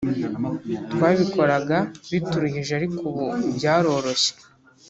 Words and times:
twabikoraga 0.91 1.77
bituruhije 2.11 2.71
ariko 2.79 2.99
ubu 3.09 3.25
byaroroshye 3.55 4.31